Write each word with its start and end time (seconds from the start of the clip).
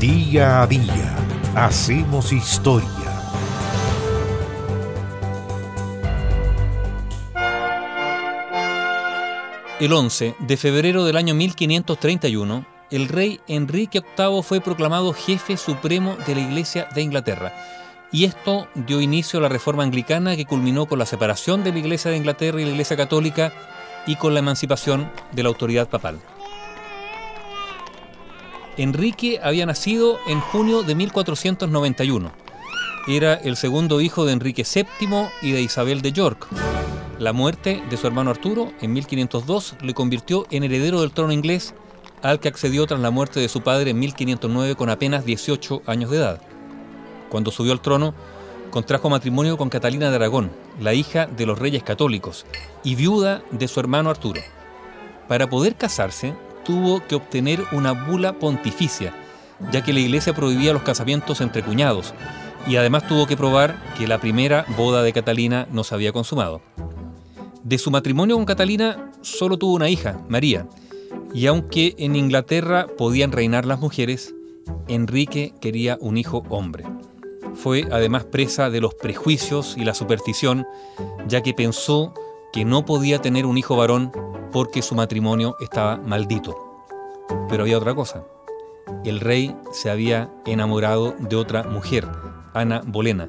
Día 0.00 0.62
a 0.62 0.66
día 0.68 1.16
hacemos 1.56 2.32
historia. 2.32 2.88
El 9.80 9.92
11 9.92 10.36
de 10.38 10.56
febrero 10.56 11.04
del 11.04 11.16
año 11.16 11.34
1531, 11.34 12.64
el 12.92 13.08
rey 13.08 13.40
Enrique 13.48 14.04
VIII 14.16 14.44
fue 14.44 14.60
proclamado 14.60 15.12
jefe 15.12 15.56
supremo 15.56 16.16
de 16.28 16.36
la 16.36 16.42
Iglesia 16.42 16.88
de 16.94 17.02
Inglaterra. 17.02 17.52
Y 18.12 18.22
esto 18.22 18.68
dio 18.76 19.00
inicio 19.00 19.40
a 19.40 19.42
la 19.42 19.48
reforma 19.48 19.82
anglicana 19.82 20.36
que 20.36 20.46
culminó 20.46 20.86
con 20.86 21.00
la 21.00 21.06
separación 21.06 21.64
de 21.64 21.72
la 21.72 21.80
Iglesia 21.80 22.12
de 22.12 22.18
Inglaterra 22.18 22.60
y 22.60 22.64
la 22.64 22.70
Iglesia 22.70 22.96
Católica 22.96 23.52
y 24.06 24.14
con 24.14 24.32
la 24.32 24.38
emancipación 24.38 25.10
de 25.32 25.42
la 25.42 25.48
autoridad 25.48 25.88
papal. 25.88 26.20
Enrique 28.78 29.40
había 29.42 29.66
nacido 29.66 30.20
en 30.28 30.40
junio 30.40 30.84
de 30.84 30.94
1491. 30.94 32.30
Era 33.08 33.34
el 33.34 33.56
segundo 33.56 34.00
hijo 34.00 34.24
de 34.24 34.32
Enrique 34.32 34.64
VII 34.64 35.26
y 35.42 35.50
de 35.50 35.62
Isabel 35.62 36.00
de 36.00 36.12
York. 36.12 36.46
La 37.18 37.32
muerte 37.32 37.82
de 37.90 37.96
su 37.96 38.06
hermano 38.06 38.30
Arturo 38.30 38.72
en 38.80 38.92
1502 38.92 39.74
le 39.82 39.94
convirtió 39.94 40.46
en 40.52 40.62
heredero 40.62 41.00
del 41.00 41.10
trono 41.10 41.32
inglés 41.32 41.74
al 42.22 42.38
que 42.38 42.46
accedió 42.46 42.86
tras 42.86 43.00
la 43.00 43.10
muerte 43.10 43.40
de 43.40 43.48
su 43.48 43.62
padre 43.62 43.90
en 43.90 43.98
1509 43.98 44.76
con 44.76 44.90
apenas 44.90 45.24
18 45.24 45.82
años 45.86 46.12
de 46.12 46.18
edad. 46.18 46.40
Cuando 47.30 47.50
subió 47.50 47.72
al 47.72 47.80
trono, 47.80 48.14
contrajo 48.70 49.10
matrimonio 49.10 49.56
con 49.56 49.70
Catalina 49.70 50.08
de 50.08 50.16
Aragón, 50.16 50.52
la 50.80 50.94
hija 50.94 51.26
de 51.26 51.46
los 51.46 51.58
reyes 51.58 51.82
católicos 51.82 52.46
y 52.84 52.94
viuda 52.94 53.42
de 53.50 53.66
su 53.66 53.80
hermano 53.80 54.10
Arturo. 54.10 54.40
Para 55.26 55.48
poder 55.48 55.74
casarse, 55.74 56.34
tuvo 56.68 57.00
que 57.06 57.14
obtener 57.14 57.64
una 57.72 57.92
bula 57.92 58.34
pontificia, 58.34 59.14
ya 59.72 59.82
que 59.82 59.94
la 59.94 60.00
iglesia 60.00 60.34
prohibía 60.34 60.74
los 60.74 60.82
casamientos 60.82 61.40
entre 61.40 61.62
cuñados, 61.62 62.12
y 62.66 62.76
además 62.76 63.08
tuvo 63.08 63.26
que 63.26 63.38
probar 63.38 63.82
que 63.96 64.06
la 64.06 64.20
primera 64.20 64.66
boda 64.76 65.02
de 65.02 65.14
Catalina 65.14 65.66
no 65.72 65.82
se 65.82 65.94
había 65.94 66.12
consumado. 66.12 66.60
De 67.62 67.78
su 67.78 67.90
matrimonio 67.90 68.36
con 68.36 68.44
Catalina 68.44 69.10
solo 69.22 69.56
tuvo 69.56 69.76
una 69.76 69.88
hija, 69.88 70.20
María, 70.28 70.66
y 71.32 71.46
aunque 71.46 71.94
en 71.96 72.16
Inglaterra 72.16 72.86
podían 72.98 73.32
reinar 73.32 73.64
las 73.64 73.80
mujeres, 73.80 74.34
Enrique 74.88 75.54
quería 75.62 75.96
un 76.02 76.18
hijo 76.18 76.42
hombre. 76.50 76.84
Fue 77.54 77.88
además 77.90 78.26
presa 78.26 78.68
de 78.68 78.82
los 78.82 78.92
prejuicios 78.92 79.74
y 79.78 79.84
la 79.84 79.94
superstición, 79.94 80.66
ya 81.28 81.42
que 81.42 81.54
pensó 81.54 82.12
que 82.52 82.66
no 82.66 82.84
podía 82.84 83.22
tener 83.22 83.46
un 83.46 83.56
hijo 83.56 83.74
varón 83.74 84.12
porque 84.52 84.82
su 84.82 84.94
matrimonio 84.94 85.56
estaba 85.60 85.96
maldito. 85.96 86.56
Pero 87.48 87.62
había 87.62 87.78
otra 87.78 87.94
cosa. 87.94 88.24
El 89.04 89.20
rey 89.20 89.54
se 89.72 89.90
había 89.90 90.30
enamorado 90.46 91.14
de 91.18 91.36
otra 91.36 91.64
mujer, 91.64 92.08
Ana 92.54 92.82
Bolena, 92.86 93.28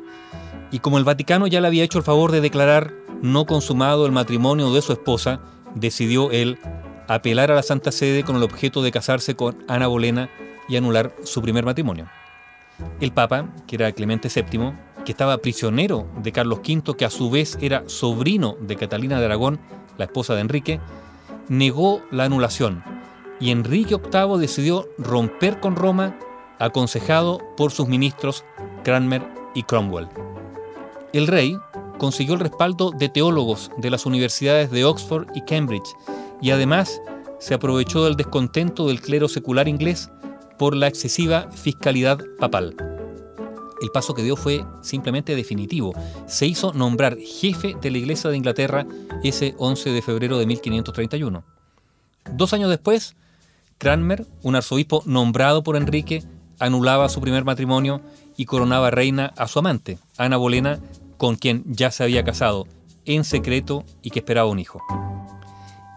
y 0.71 0.79
como 0.79 0.97
el 0.97 1.03
Vaticano 1.03 1.47
ya 1.47 1.61
le 1.61 1.67
había 1.67 1.83
hecho 1.83 1.97
el 1.97 2.03
favor 2.03 2.31
de 2.31 2.41
declarar 2.41 2.93
no 3.21 3.45
consumado 3.45 4.05
el 4.05 4.11
matrimonio 4.11 4.71
de 4.71 4.81
su 4.81 4.93
esposa, 4.93 5.41
decidió 5.75 6.31
él 6.31 6.59
apelar 7.07 7.51
a 7.51 7.55
la 7.55 7.63
Santa 7.63 7.91
Sede 7.91 8.23
con 8.23 8.35
el 8.35 8.43
objeto 8.43 8.83
de 8.83 8.91
casarse 8.91 9.35
con 9.35 9.63
Ana 9.67 9.87
Bolena 9.87 10.29
y 10.67 10.77
anular 10.77 11.15
su 11.23 11.41
primer 11.41 11.65
matrimonio. 11.65 12.07
El 13.01 13.11
Papa, 13.11 13.49
que 13.67 13.75
era 13.75 13.91
Clemente 13.91 14.29
VII, 14.33 14.73
que 15.03 15.11
estaba 15.11 15.39
prisionero 15.39 16.07
de 16.21 16.31
Carlos 16.31 16.59
V, 16.59 16.95
que 16.95 17.05
a 17.05 17.09
su 17.09 17.29
vez 17.29 17.57
era 17.61 17.83
sobrino 17.87 18.55
de 18.61 18.75
Catalina 18.75 19.19
de 19.19 19.25
Aragón, 19.25 19.59
la 19.97 20.05
esposa 20.05 20.35
de 20.35 20.41
Enrique, 20.41 20.79
negó 21.49 22.01
la 22.11 22.25
anulación 22.25 22.83
y 23.39 23.51
Enrique 23.51 23.97
VIII 23.97 24.39
decidió 24.39 24.87
romper 24.97 25.59
con 25.59 25.75
Roma, 25.75 26.17
aconsejado 26.59 27.39
por 27.57 27.71
sus 27.71 27.87
ministros 27.87 28.43
Cranmer 28.83 29.25
y 29.55 29.63
Cromwell. 29.63 30.07
El 31.13 31.27
rey 31.27 31.57
consiguió 31.97 32.35
el 32.35 32.39
respaldo 32.39 32.91
de 32.91 33.09
teólogos 33.09 33.71
de 33.77 33.89
las 33.89 34.05
universidades 34.05 34.69
de 34.71 34.85
Oxford 34.85 35.27
y 35.35 35.41
Cambridge 35.41 35.95
y 36.41 36.51
además 36.51 37.01
se 37.39 37.53
aprovechó 37.53 38.05
del 38.05 38.15
descontento 38.15 38.87
del 38.87 39.01
clero 39.01 39.27
secular 39.27 39.67
inglés 39.67 40.09
por 40.57 40.75
la 40.75 40.87
excesiva 40.87 41.49
fiscalidad 41.51 42.19
papal. 42.39 42.75
El 43.81 43.91
paso 43.91 44.13
que 44.13 44.23
dio 44.23 44.35
fue 44.35 44.65
simplemente 44.81 45.35
definitivo. 45.35 45.93
Se 46.27 46.45
hizo 46.45 46.73
nombrar 46.73 47.17
jefe 47.17 47.75
de 47.81 47.91
la 47.91 47.97
Iglesia 47.97 48.29
de 48.29 48.37
Inglaterra 48.37 48.85
ese 49.23 49.55
11 49.57 49.91
de 49.91 50.01
febrero 50.01 50.37
de 50.37 50.45
1531. 50.45 51.43
Dos 52.33 52.53
años 52.53 52.69
después, 52.69 53.15
Cranmer, 53.77 54.25
un 54.43 54.55
arzobispo 54.55 55.01
nombrado 55.05 55.63
por 55.63 55.77
Enrique, 55.77 56.23
anulaba 56.59 57.09
su 57.09 57.21
primer 57.21 57.45
matrimonio 57.45 58.01
y 58.35 58.45
coronaba 58.45 58.91
reina 58.91 59.33
a 59.37 59.47
su 59.47 59.59
amante, 59.59 59.97
Ana 60.17 60.37
Bolena, 60.37 60.79
con 61.17 61.35
quien 61.35 61.63
ya 61.65 61.91
se 61.91 62.03
había 62.03 62.23
casado, 62.23 62.67
en 63.05 63.23
secreto 63.23 63.85
y 64.01 64.11
que 64.11 64.19
esperaba 64.19 64.49
un 64.49 64.59
hijo. 64.59 64.81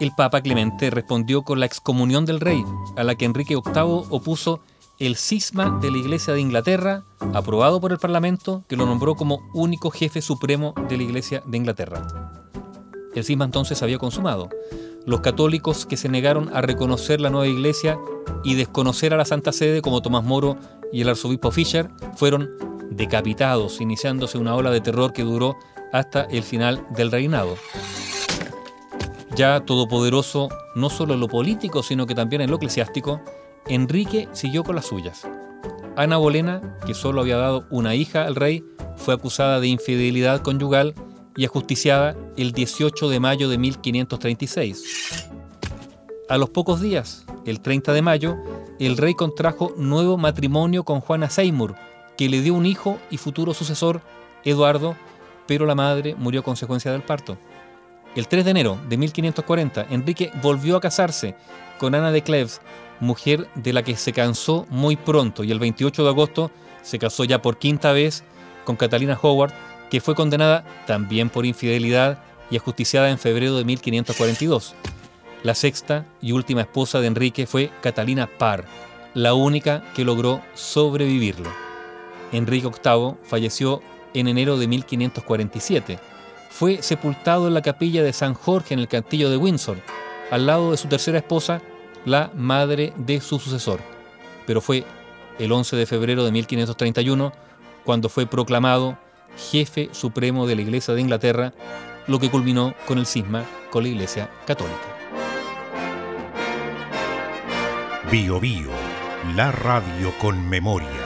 El 0.01 0.13
Papa 0.13 0.41
Clemente 0.41 0.91
respondió 0.91 1.43
con 1.43 1.61
la 1.61 1.67
excomunión 1.67 2.25
del 2.25 2.41
rey, 2.41 2.65
a 2.97 3.05
la 3.05 3.15
que 3.15 3.25
Enrique 3.25 3.55
VIII 3.55 4.07
opuso 4.11 4.61
el 4.99 5.17
cisma 5.17 5.79
de 5.81 5.91
la 5.91 5.99
Iglesia 5.99 6.35
de 6.35 6.41
Inglaterra, 6.41 7.05
aprobado 7.35 7.81
por 7.81 7.93
el 7.93 7.99
Parlamento, 7.99 8.63
que 8.69 8.77
lo 8.77 8.87
nombró 8.87 9.15
como 9.15 9.41
único 9.55 9.91
jefe 9.91 10.23
supremo 10.23 10.75
de 10.89 10.97
la 10.97 11.03
Iglesia 11.03 11.43
de 11.47 11.57
Inglaterra. 11.57 12.43
El 13.15 13.25
cisma 13.25 13.45
entonces 13.45 13.83
había 13.83 13.99
consumado. 13.99 14.49
Los 15.05 15.21
católicos 15.21 15.87
que 15.87 15.97
se 15.97 16.09
negaron 16.09 16.51
a 16.55 16.61
reconocer 16.61 17.21
la 17.21 17.31
nueva 17.31 17.49
Iglesia 17.49 17.99
y 18.45 18.55
desconocer 18.55 19.13
a 19.13 19.17
la 19.17 19.25
Santa 19.25 19.53
Sede, 19.53 19.83
como 19.83 20.03
Tomás 20.03 20.25
Moro 20.25 20.57
y 20.93 21.01
el 21.01 21.09
arzobispo 21.09 21.51
Fischer, 21.51 21.91
fueron 22.15 22.51
decapitados, 22.91 23.81
iniciándose 23.81 24.39
una 24.39 24.55
ola 24.55 24.71
de 24.71 24.81
terror 24.81 25.13
que 25.13 25.25
duró 25.25 25.57
hasta 25.93 26.23
el 26.25 26.43
final 26.43 26.87
del 26.91 27.11
reinado. 27.11 27.57
Ya 29.35 29.61
todopoderoso, 29.61 30.49
no 30.75 30.91
solo 30.91 31.15
en 31.15 31.21
lo 31.21 31.29
político, 31.29 31.83
sino 31.83 32.07
que 32.07 32.15
también 32.15 32.43
en 32.43 32.51
lo 32.51 32.57
eclesiástico, 32.57 33.21
Enrique 33.75 34.29
siguió 34.33 34.65
con 34.65 34.75
las 34.75 34.85
suyas. 34.85 35.27
Ana 35.97 36.19
Bolena, 36.19 36.61
que 36.87 36.93
solo 36.93 37.23
había 37.23 37.39
dado 37.39 37.65
una 37.71 37.95
hija 37.95 38.27
al 38.27 38.35
rey, 38.35 38.63
fue 38.97 39.15
acusada 39.15 39.61
de 39.61 39.69
infidelidad 39.69 40.43
conyugal 40.43 40.95
y 41.37 41.47
ajusticiada 41.47 42.15
el 42.37 42.53
18 42.53 43.09
de 43.09 43.19
mayo 43.19 43.49
de 43.49 43.57
1536. 43.57 45.31
A 46.29 46.37
los 46.37 46.51
pocos 46.51 46.83
días, 46.83 47.25
el 47.47 47.61
30 47.61 47.95
de 47.95 48.03
mayo, 48.03 48.37
el 48.79 48.99
rey 48.99 49.15
contrajo 49.15 49.73
nuevo 49.79 50.19
matrimonio 50.19 50.85
con 50.85 51.01
Juana 51.01 51.31
Seymour, 51.31 51.75
que 52.19 52.29
le 52.29 52.43
dio 52.43 52.53
un 52.53 52.67
hijo 52.67 52.99
y 53.11 53.17
futuro 53.17 53.55
sucesor, 53.55 54.03
Eduardo, 54.45 54.97
pero 55.47 55.65
la 55.65 55.75
madre 55.75 56.15
murió 56.15 56.41
a 56.41 56.45
consecuencia 56.45 56.93
del 56.93 57.05
parto. 57.05 57.39
El 58.15 58.29
3 58.29 58.45
de 58.45 58.51
enero 58.51 58.79
de 58.91 58.99
1540, 58.99 59.87
Enrique 59.89 60.31
volvió 60.43 60.77
a 60.77 60.81
casarse 60.83 61.35
con 61.79 61.95
Ana 61.95 62.13
de 62.13 62.23
Cleves, 62.23 62.61
mujer 63.03 63.49
de 63.57 63.73
la 63.73 63.83
que 63.83 63.97
se 63.97 64.13
cansó 64.13 64.65
muy 64.71 64.95
pronto, 64.95 65.43
y 65.43 65.51
el 65.51 65.59
28 65.59 66.05
de 66.05 66.09
agosto 66.09 66.51
se 66.83 67.01
casó 67.01 67.25
ya 67.25 67.43
por 67.43 67.59
quinta 67.59 67.93
vez 67.93 68.23
con 68.65 68.77
Catalina 68.77 69.19
Howard, 69.21 69.53
que 69.91 70.01
fue 70.01 70.15
condenada 70.15 70.65
también 70.87 71.29
por 71.29 71.45
infidelidad 71.45 72.23
y 72.49 72.57
ajusticiada 72.57 73.11
en 73.11 73.19
febrero 73.19 73.57
de 73.57 73.65
1542. 73.65 74.75
La 75.43 75.57
sexta 75.57 76.07
y 76.21 76.31
última 76.31 76.61
esposa 76.61 77.01
de 77.01 77.09
Enrique 77.09 77.47
fue 77.47 77.71
Catalina 77.83 78.29
Parr, 78.39 78.65
la 79.15 79.35
única 79.35 79.83
que 79.95 80.05
logró 80.05 80.41
sobrevivirlo. 80.55 81.51
Enrique 82.31 82.69
VIII 82.69 83.17
falleció 83.25 83.83
en 84.15 84.29
enero 84.29 84.59
de 84.59 84.69
1547. 84.69 85.99
Fue 86.51 86.81
sepultado 86.83 87.49
en 87.49 87.55
la 87.55 87.63
capilla 87.63 88.05
de 88.05 88.13
San 88.13 88.35
Jorge 88.35 88.75
en 88.75 88.81
el 88.81 88.87
castillo 88.87 89.29
de 89.29 89.39
Windsor, 89.39 89.79
al 90.31 90.47
lado 90.47 90.71
de 90.71 90.77
su 90.77 90.87
tercera 90.87 91.19
esposa, 91.19 91.61
la 92.05 92.31
madre 92.35 92.93
de 92.97 93.21
su 93.21 93.39
sucesor. 93.39 93.81
Pero 94.47 94.61
fue 94.61 94.85
el 95.39 95.53
11 95.53 95.77
de 95.77 95.87
febrero 95.87 96.25
de 96.25 96.33
1531 96.33 97.33
cuando 97.85 98.09
fue 98.09 98.27
proclamado 98.27 98.99
jefe 99.51 99.89
supremo 99.93 100.47
de 100.47 100.57
la 100.57 100.63
Iglesia 100.63 100.95
de 100.95 101.01
Inglaterra, 101.01 101.53
lo 102.07 102.19
que 102.19 102.31
culminó 102.31 102.75
con 102.87 102.99
el 102.99 103.07
cisma 103.07 103.45
con 103.71 103.85
la 103.85 103.89
Iglesia 103.89 104.31
Católica. 104.47 104.77
Bio 108.11 108.39
Bio, 108.41 108.71
la 109.35 109.51
radio 109.53 110.13
con 110.19 110.49
memoria. 110.49 111.02